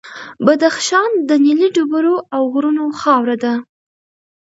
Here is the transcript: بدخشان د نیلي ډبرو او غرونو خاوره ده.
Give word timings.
بدخشان 0.45 1.11
د 1.29 1.31
نیلي 1.45 1.67
ډبرو 1.75 2.15
او 2.35 2.41
غرونو 2.53 2.85
خاوره 2.99 3.35
ده. 3.43 3.53